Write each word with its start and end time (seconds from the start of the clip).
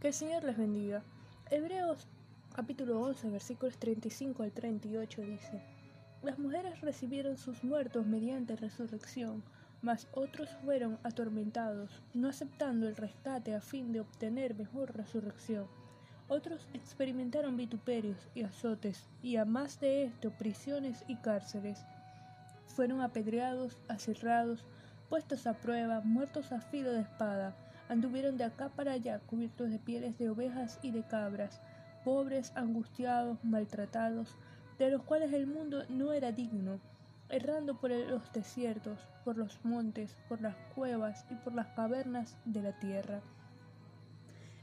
Que 0.00 0.08
el 0.08 0.14
Señor 0.14 0.44
les 0.44 0.56
bendiga. 0.56 1.02
Hebreos 1.50 2.08
capítulo 2.56 3.02
11 3.02 3.28
versículos 3.28 3.76
35 3.76 4.44
al 4.44 4.50
38 4.50 5.20
dice, 5.20 5.62
Las 6.22 6.38
mujeres 6.38 6.80
recibieron 6.80 7.36
sus 7.36 7.62
muertos 7.62 8.06
mediante 8.06 8.56
resurrección, 8.56 9.42
mas 9.82 10.08
otros 10.12 10.48
fueron 10.64 10.98
atormentados, 11.02 12.02
no 12.14 12.30
aceptando 12.30 12.88
el 12.88 12.96
rescate 12.96 13.54
a 13.54 13.60
fin 13.60 13.92
de 13.92 14.00
obtener 14.00 14.54
mejor 14.54 14.96
resurrección. 14.96 15.66
Otros 16.28 16.66
experimentaron 16.72 17.58
vituperios 17.58 18.26
y 18.34 18.44
azotes, 18.44 19.06
y 19.22 19.36
a 19.36 19.44
más 19.44 19.80
de 19.80 20.04
esto 20.04 20.30
prisiones 20.30 21.04
y 21.08 21.16
cárceles. 21.16 21.84
Fueron 22.68 23.02
apedreados, 23.02 23.76
aserrados, 23.86 24.64
puestos 25.10 25.46
a 25.46 25.52
prueba, 25.52 26.00
muertos 26.00 26.52
a 26.52 26.62
filo 26.62 26.90
de 26.90 27.02
espada 27.02 27.54
Anduvieron 27.90 28.36
de 28.36 28.44
acá 28.44 28.68
para 28.68 28.92
allá 28.92 29.18
cubiertos 29.26 29.68
de 29.68 29.80
pieles 29.80 30.16
de 30.16 30.30
ovejas 30.30 30.78
y 30.80 30.92
de 30.92 31.02
cabras, 31.02 31.60
pobres, 32.04 32.52
angustiados, 32.54 33.44
maltratados, 33.44 34.36
de 34.78 34.92
los 34.92 35.02
cuales 35.02 35.32
el 35.32 35.48
mundo 35.48 35.82
no 35.88 36.12
era 36.12 36.30
digno, 36.30 36.78
errando 37.28 37.80
por 37.80 37.90
los 37.90 38.32
desiertos, 38.32 39.00
por 39.24 39.36
los 39.36 39.58
montes, 39.64 40.16
por 40.28 40.40
las 40.40 40.54
cuevas 40.72 41.26
y 41.30 41.34
por 41.34 41.52
las 41.52 41.66
cavernas 41.74 42.36
de 42.44 42.62
la 42.62 42.78
tierra. 42.78 43.22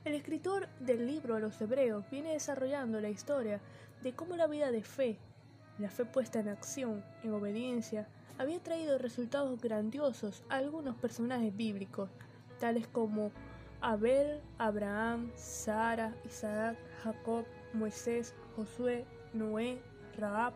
El 0.06 0.14
escritor 0.14 0.70
del 0.80 1.06
libro 1.06 1.36
a 1.36 1.42
los 1.42 1.60
hebreos 1.60 2.10
viene 2.10 2.32
desarrollando 2.32 3.02
la 3.02 3.10
historia 3.10 3.60
de 4.04 4.14
cómo 4.14 4.38
la 4.38 4.48
vida 4.48 4.72
de 4.72 4.84
fe, 4.84 5.20
la 5.80 5.90
fe 5.90 6.06
puesta 6.06 6.40
en 6.40 6.48
acción, 6.48 7.04
en 7.24 7.34
obediencia, 7.34 8.08
había 8.38 8.64
traído 8.64 8.98
resultados 8.98 9.60
grandiosos 9.60 10.44
a 10.48 10.56
algunos 10.56 10.96
personajes 10.96 11.54
bíblicos, 11.54 12.10
tales 12.58 12.88
como 12.88 13.32
Abel, 13.82 14.42
Abraham, 14.58 15.32
Sara, 15.36 16.14
Isaac, 16.26 16.78
Jacob, 17.04 17.46
Moisés, 17.74 18.34
Josué, 18.56 19.06
Noé, 19.34 19.80
Raab. 20.18 20.54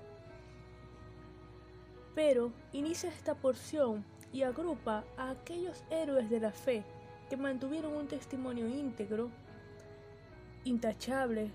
Pero 2.15 2.51
inicia 2.73 3.09
esta 3.09 3.35
porción 3.35 4.03
y 4.33 4.43
agrupa 4.43 5.03
a 5.17 5.31
aquellos 5.31 5.83
héroes 5.89 6.29
de 6.29 6.39
la 6.39 6.51
fe 6.51 6.83
que 7.29 7.37
mantuvieron 7.37 7.93
un 7.93 8.07
testimonio 8.07 8.67
íntegro, 8.67 9.29
intachables, 10.63 11.51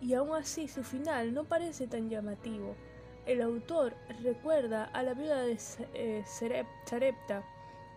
y 0.00 0.14
aún 0.14 0.34
así 0.34 0.68
su 0.68 0.84
final 0.84 1.34
no 1.34 1.44
parece 1.44 1.86
tan 1.86 2.08
llamativo. 2.10 2.76
El 3.24 3.42
autor 3.42 3.94
recuerda 4.22 4.84
a 4.84 5.02
la 5.02 5.14
viuda 5.14 5.42
de 5.42 5.58
eh, 5.94 6.22
Sarepta, 6.26 7.44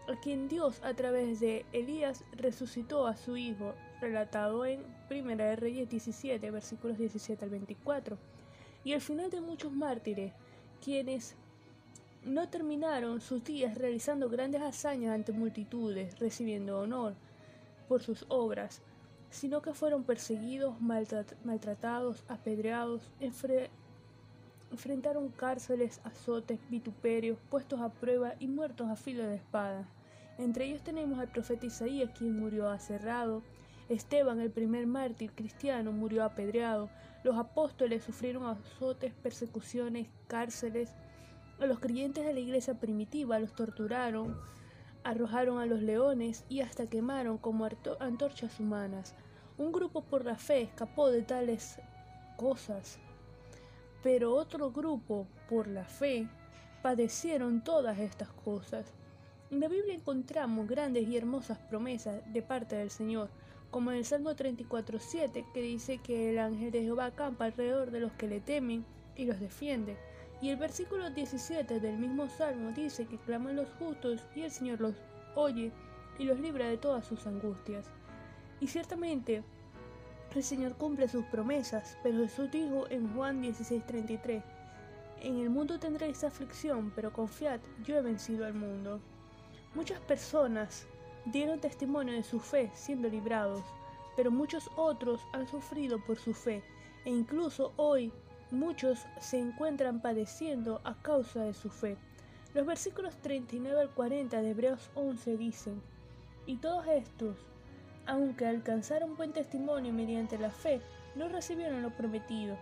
a 0.09 0.19
quien 0.19 0.47
Dios 0.47 0.81
a 0.83 0.93
través 0.95 1.39
de 1.39 1.65
Elías 1.71 2.23
resucitó 2.31 3.05
a 3.05 3.15
su 3.15 3.37
hijo, 3.37 3.75
relatado 4.01 4.65
en 4.65 4.83
Primera 5.07 5.45
de 5.45 5.55
Reyes 5.55 5.87
17, 5.89 6.49
versículos 6.49 6.97
17 6.97 7.45
al 7.45 7.51
24, 7.51 8.17
y 8.83 8.93
el 8.93 9.01
final 9.01 9.29
de 9.29 9.41
muchos 9.41 9.71
mártires, 9.71 10.33
quienes 10.83 11.35
no 12.25 12.49
terminaron 12.49 13.21
sus 13.21 13.43
días 13.43 13.77
realizando 13.77 14.29
grandes 14.29 14.61
hazañas 14.61 15.13
ante 15.13 15.31
multitudes, 15.31 16.17
recibiendo 16.19 16.79
honor 16.79 17.13
por 17.87 18.01
sus 18.01 18.25
obras, 18.29 18.81
sino 19.29 19.61
que 19.61 19.73
fueron 19.73 20.03
perseguidos, 20.03 20.75
maltratados, 20.81 22.23
apedreados, 22.27 23.11
enfrentaron 24.71 25.29
cárceles, 25.29 26.01
azotes, 26.03 26.59
vituperios, 26.69 27.37
puestos 27.49 27.79
a 27.79 27.89
prueba 27.89 28.33
y 28.39 28.47
muertos 28.47 28.89
a 28.89 28.95
filo 28.95 29.23
de 29.23 29.35
espada. 29.35 29.87
Entre 30.39 30.63
ellos 30.63 30.81
tenemos 30.81 31.19
al 31.19 31.27
profeta 31.27 31.65
Isaías, 31.65 32.11
quien 32.17 32.39
murió 32.39 32.69
aserrado. 32.69 33.43
Esteban, 33.89 34.39
el 34.39 34.49
primer 34.49 34.87
mártir 34.87 35.33
cristiano, 35.33 35.91
murió 35.91 36.23
apedreado. 36.23 36.89
Los 37.25 37.37
apóstoles 37.37 38.05
sufrieron 38.05 38.45
azotes, 38.45 39.13
persecuciones, 39.15 40.07
cárceles. 40.27 40.95
A 41.59 41.65
los 41.65 41.79
creyentes 41.79 42.25
de 42.25 42.33
la 42.33 42.39
iglesia 42.39 42.79
primitiva 42.79 43.37
los 43.37 43.53
torturaron, 43.53 44.39
arrojaron 45.03 45.59
a 45.59 45.65
los 45.65 45.81
leones 45.81 46.45
y 46.47 46.61
hasta 46.61 46.87
quemaron 46.87 47.37
como 47.37 47.67
antorchas 47.99 48.61
humanas. 48.61 49.15
Un 49.57 49.73
grupo 49.73 50.03
por 50.03 50.23
la 50.23 50.37
fe 50.37 50.61
escapó 50.61 51.11
de 51.11 51.21
tales 51.23 51.81
cosas, 52.37 52.97
pero 54.01 54.33
otro 54.33 54.71
grupo 54.71 55.27
por 55.49 55.67
la 55.67 55.83
fe 55.83 56.29
padecieron 56.81 57.61
todas 57.61 57.99
estas 57.99 58.29
cosas. 58.29 58.93
En 59.51 59.61
la 59.61 59.67
Biblia 59.67 59.95
encontramos 59.95 60.67
grandes 60.67 61.07
y 61.07 61.17
hermosas 61.17 61.57
promesas 61.57 62.21
de 62.31 62.43
parte 62.43 62.75
del 62.75 62.91
Señor, 62.91 63.31
como 63.71 63.89
en 63.89 63.97
el 63.97 64.05
Salmo 64.05 64.29
34.7, 64.29 65.43
que 65.51 65.61
dice 65.63 65.97
que 65.97 66.29
el 66.29 66.37
ángel 66.37 66.69
de 66.69 66.83
Jehová 66.83 67.05
acampa 67.05 67.45
alrededor 67.45 67.89
de 67.89 67.99
los 67.99 68.11
que 68.11 68.27
le 68.27 68.41
temen 68.41 68.85
y 69.15 69.25
los 69.25 69.39
defiende. 69.39 69.97
Y 70.39 70.49
el 70.49 70.57
versículo 70.57 71.09
17 71.09 71.79
del 71.79 71.97
mismo 71.97 72.29
Salmo 72.29 72.73
dice 72.73 73.07
que 73.07 73.17
claman 73.17 73.55
los 73.55 73.67
justos 73.79 74.21
y 74.35 74.41
el 74.41 74.51
Señor 74.51 74.81
los 74.81 74.93
oye 75.33 75.71
y 76.19 76.25
los 76.25 76.39
libra 76.39 76.67
de 76.67 76.77
todas 76.77 77.07
sus 77.07 77.25
angustias. 77.25 77.87
Y 78.59 78.67
ciertamente 78.67 79.43
el 80.35 80.43
Señor 80.43 80.75
cumple 80.75 81.07
sus 81.07 81.25
promesas, 81.25 81.97
pero 82.03 82.19
Jesús 82.19 82.51
dijo 82.51 82.85
en 82.91 83.11
Juan 83.15 83.41
16:33, 83.41 84.43
En 85.21 85.39
el 85.39 85.49
mundo 85.49 85.79
tendréis 85.79 86.23
aflicción, 86.23 86.91
pero 86.95 87.11
confiad, 87.11 87.59
yo 87.83 87.97
he 87.97 88.01
vencido 88.03 88.45
al 88.45 88.53
mundo. 88.53 89.01
Muchas 89.75 89.99
personas 89.99 90.87
dieron 91.25 91.59
testimonio 91.59 92.15
de 92.15 92.23
su 92.23 92.39
fe 92.39 92.71
siendo 92.73 93.07
librados, 93.07 93.63
pero 94.15 94.31
muchos 94.31 94.69
otros 94.75 95.21
han 95.31 95.47
sufrido 95.47 96.03
por 96.03 96.17
su 96.17 96.33
fe 96.33 96.63
e 97.05 97.11
incluso 97.11 97.71
hoy 97.77 98.11
muchos 98.51 99.05
se 99.19 99.37
encuentran 99.39 100.01
padeciendo 100.01 100.81
a 100.83 100.95
causa 101.01 101.41
de 101.43 101.53
su 101.53 101.69
fe. 101.69 101.97
Los 102.55 102.65
versículos 102.65 103.15
39 103.17 103.79
al 103.79 103.89
40 103.91 104.41
de 104.41 104.49
Hebreos 104.49 104.89
11 104.95 105.37
dicen, 105.37 105.81
y 106.47 106.55
todos 106.57 106.87
estos, 106.87 107.37
aunque 108.07 108.47
alcanzaron 108.47 109.15
buen 109.15 109.33
testimonio 109.33 109.93
mediante 109.93 110.39
la 110.39 110.49
fe, 110.49 110.81
no 111.15 111.29
recibieron 111.29 111.83
lo 111.83 111.91
prometido, 111.91 112.57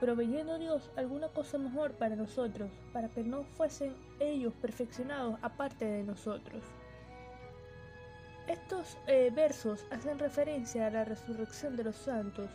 proveyendo 0.00 0.58
Dios 0.58 0.90
alguna 0.96 1.28
cosa 1.28 1.58
mejor 1.58 1.92
para 1.92 2.16
nosotros, 2.16 2.70
para 2.92 3.08
que 3.08 3.22
no 3.22 3.44
fuesen 3.56 3.94
ellos 4.20 4.52
perfeccionados 4.60 5.38
aparte 5.42 5.84
de 5.84 6.02
nosotros. 6.02 6.62
Estos 8.46 8.98
eh, 9.06 9.30
versos 9.34 9.86
hacen 9.90 10.18
referencia 10.18 10.86
a 10.86 10.90
la 10.90 11.04
resurrección 11.04 11.76
de 11.76 11.84
los 11.84 11.96
santos. 11.96 12.50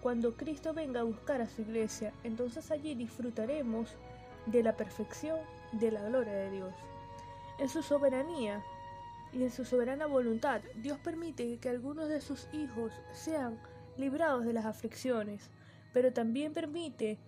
Cuando 0.00 0.36
Cristo 0.36 0.74
venga 0.74 1.00
a 1.00 1.04
buscar 1.04 1.40
a 1.40 1.48
su 1.48 1.62
iglesia, 1.62 2.12
entonces 2.24 2.70
allí 2.70 2.94
disfrutaremos 2.94 3.94
de 4.46 4.62
la 4.62 4.76
perfección 4.76 5.38
de 5.72 5.92
la 5.92 6.02
gloria 6.02 6.32
de 6.32 6.50
Dios. 6.50 6.74
En 7.58 7.68
su 7.68 7.82
soberanía 7.82 8.64
y 9.32 9.42
en 9.42 9.50
su 9.50 9.64
soberana 9.64 10.06
voluntad, 10.06 10.62
Dios 10.76 10.98
permite 10.98 11.58
que 11.58 11.68
algunos 11.68 12.08
de 12.08 12.20
sus 12.20 12.48
hijos 12.52 12.92
sean 13.12 13.58
librados 13.96 14.44
de 14.44 14.52
las 14.52 14.64
aflicciones, 14.64 15.50
pero 15.92 16.12
también 16.12 16.52
permite 16.52 17.18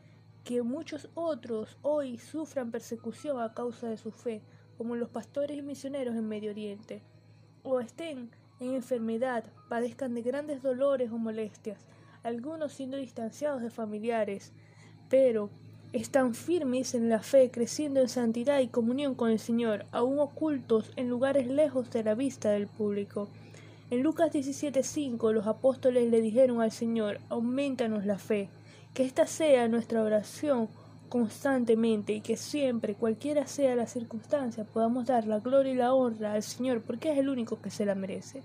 que 0.44 0.62
muchos 0.62 1.08
otros 1.14 1.76
hoy 1.82 2.18
sufran 2.18 2.70
persecución 2.70 3.40
a 3.40 3.54
causa 3.54 3.88
de 3.88 3.96
su 3.96 4.10
fe, 4.10 4.42
como 4.76 4.96
los 4.96 5.08
pastores 5.08 5.56
y 5.56 5.62
misioneros 5.62 6.16
en 6.16 6.28
Medio 6.28 6.50
Oriente, 6.50 7.02
o 7.62 7.80
estén 7.80 8.30
en 8.58 8.74
enfermedad, 8.74 9.44
padezcan 9.68 10.14
de 10.14 10.22
grandes 10.22 10.62
dolores 10.62 11.10
o 11.12 11.18
molestias, 11.18 11.78
algunos 12.22 12.72
siendo 12.72 12.96
distanciados 12.96 13.62
de 13.62 13.70
familiares, 13.70 14.52
pero 15.08 15.50
están 15.92 16.34
firmes 16.34 16.94
en 16.94 17.08
la 17.08 17.20
fe, 17.20 17.50
creciendo 17.50 18.00
en 18.00 18.08
santidad 18.08 18.60
y 18.60 18.68
comunión 18.68 19.14
con 19.14 19.30
el 19.30 19.38
Señor, 19.38 19.84
aún 19.92 20.18
ocultos 20.18 20.90
en 20.96 21.08
lugares 21.08 21.46
lejos 21.46 21.90
de 21.90 22.02
la 22.02 22.14
vista 22.14 22.50
del 22.50 22.66
público. 22.66 23.28
En 23.90 24.02
Lucas 24.02 24.32
17:5 24.32 25.32
los 25.32 25.46
apóstoles 25.46 26.10
le 26.10 26.22
dijeron 26.22 26.62
al 26.62 26.72
Señor, 26.72 27.20
aumentanos 27.28 28.06
la 28.06 28.18
fe, 28.18 28.48
que 28.94 29.04
esta 29.04 29.26
sea 29.26 29.68
nuestra 29.68 30.02
oración 30.02 30.68
constantemente 31.08 32.14
y 32.14 32.20
que 32.20 32.36
siempre, 32.36 32.94
cualquiera 32.94 33.46
sea 33.46 33.76
la 33.76 33.86
circunstancia, 33.86 34.64
podamos 34.64 35.06
dar 35.06 35.26
la 35.26 35.40
gloria 35.40 35.72
y 35.72 35.76
la 35.76 35.92
honra 35.92 36.32
al 36.32 36.42
Señor, 36.42 36.82
porque 36.82 37.12
es 37.12 37.18
el 37.18 37.28
único 37.28 37.60
que 37.60 37.70
se 37.70 37.84
la 37.84 37.94
merece. 37.94 38.42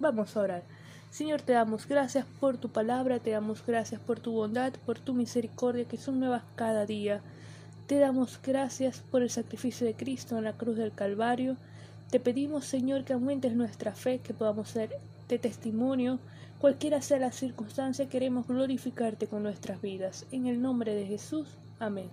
Vamos 0.00 0.36
a 0.36 0.40
orar. 0.40 0.62
Señor, 1.10 1.40
te 1.42 1.52
damos 1.52 1.86
gracias 1.86 2.26
por 2.38 2.58
tu 2.58 2.68
palabra, 2.68 3.18
te 3.18 3.30
damos 3.30 3.64
gracias 3.64 4.00
por 4.00 4.20
tu 4.20 4.32
bondad, 4.32 4.72
por 4.84 4.98
tu 4.98 5.14
misericordia, 5.14 5.86
que 5.86 5.96
son 5.96 6.20
nuevas 6.20 6.42
cada 6.54 6.86
día. 6.86 7.22
Te 7.86 7.98
damos 7.98 8.38
gracias 8.42 9.02
por 9.10 9.22
el 9.22 9.30
sacrificio 9.30 9.86
de 9.86 9.94
Cristo 9.94 10.36
en 10.36 10.44
la 10.44 10.52
cruz 10.52 10.76
del 10.76 10.92
Calvario. 10.92 11.56
Te 12.10 12.20
pedimos, 12.20 12.66
Señor, 12.66 13.04
que 13.04 13.14
aumentes 13.14 13.54
nuestra 13.54 13.94
fe, 13.94 14.18
que 14.18 14.34
podamos 14.34 14.68
ser 14.68 14.90
de 15.28 15.38
testimonio. 15.38 16.18
Cualquiera 16.58 17.02
sea 17.02 17.18
la 17.18 17.32
circunstancia, 17.32 18.08
queremos 18.08 18.46
glorificarte 18.46 19.26
con 19.26 19.42
nuestras 19.42 19.80
vidas. 19.80 20.26
En 20.32 20.46
el 20.46 20.60
nombre 20.60 20.94
de 20.94 21.06
Jesús. 21.06 21.48
Amén. 21.78 22.10